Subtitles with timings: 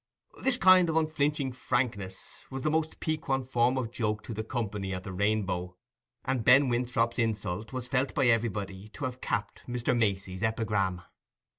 [0.41, 4.95] This kind of unflinching frankness was the most piquant form of joke to the company
[4.95, 5.77] at the Rainbow,
[6.25, 9.95] and Ben Winthrop's insult was felt by everybody to have capped Mr.
[9.95, 11.03] Macey's epigram.